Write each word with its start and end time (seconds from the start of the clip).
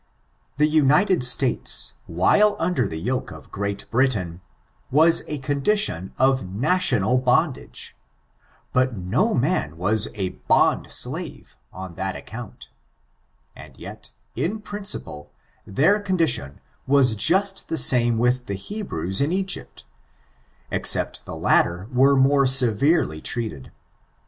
The 0.57 0.67
Upited 0.79 1.23
States, 1.23 1.93
while 2.07 2.55
under 2.57 2.87
the 2.87 2.97
yoke 2.97 3.29
of 3.29 3.51
Great 3.51 3.85
Britain, 3.91 4.41
was 4.89 5.21
a 5.27 5.37
condition 5.37 6.11
of 6.17 6.43
national 6.43 7.21
bondage^ 7.21 7.91
but 8.73 8.97
no 8.97 9.35
man 9.35 9.77
was 9.77 10.07
a 10.15 10.29
bond 10.47 10.89
slave 10.91 11.55
on 11.71 11.93
that 11.97 12.15
account, 12.15 12.67
and 13.55 13.77
yet, 13.77 14.09
in 14.35 14.59
PRINCIPLE, 14.61 15.31
their 15.67 15.99
condition 15.99 16.61
was 16.87 17.15
just 17.15 17.69
the 17.69 17.77
same 17.77 18.17
with 18.17 18.47
the 18.47 18.55
Hebrews 18.55 19.21
in 19.21 19.31
Egypt, 19.31 19.85
except 20.71 21.25
the 21.25 21.35
latter 21.35 21.87
were 21.93 22.15
more 22.15 22.47
severely 22.47 23.21
treated. 23.21 23.71